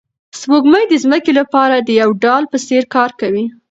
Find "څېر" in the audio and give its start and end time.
2.67-2.83